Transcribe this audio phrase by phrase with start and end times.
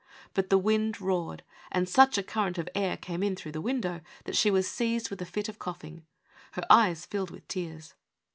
[0.33, 4.01] But the wind roared, and such a current of air came in through the window
[4.23, 6.07] that she was seized with a fit of coughing.
[6.53, 7.93] Her eyes filled with tears.